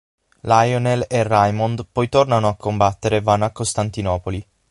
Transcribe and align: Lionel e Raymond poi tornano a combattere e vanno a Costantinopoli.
Lionel 0.39 1.05
e 1.07 1.21
Raymond 1.21 1.85
poi 1.91 2.09
tornano 2.09 2.47
a 2.47 2.55
combattere 2.55 3.17
e 3.17 3.21
vanno 3.21 3.45
a 3.45 3.51
Costantinopoli. 3.51 4.43